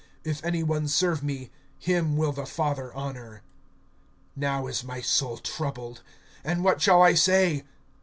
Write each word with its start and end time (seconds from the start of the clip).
If 0.23 0.43
any 0.43 0.63
one 0.63 0.87
serve 0.87 1.21
me, 1.21 1.51
him 1.77 2.17
will 2.17 2.31
the 2.31 2.47
Father 2.47 2.91
honor. 2.95 3.43
(27)Now 4.35 4.67
is 4.67 4.83
my 4.83 4.99
soul 4.99 5.37
troubled; 5.37 6.01
and 6.43 6.63
what 6.63 6.81
shall 6.81 7.03
I 7.03 7.13
say? 7.13 7.65